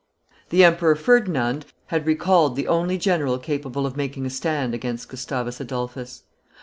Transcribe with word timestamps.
The 0.49 0.63
Emperor 0.63 0.95
Ferdinand 0.95 1.67
had 1.89 2.07
recalled 2.07 2.55
the 2.55 2.67
only 2.67 2.97
general 2.97 3.37
capable 3.37 3.85
of 3.85 3.95
making 3.95 4.25
a 4.25 4.31
stand 4.31 4.73
against 4.73 5.09
Gustavus 5.09 5.61
Adolphus. 5.61 6.23